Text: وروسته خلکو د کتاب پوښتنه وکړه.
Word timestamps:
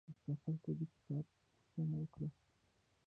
وروسته 0.03 0.31
خلکو 0.43 0.69
د 0.79 0.81
کتاب 0.91 1.25
پوښتنه 1.57 1.95
وکړه. 2.01 2.27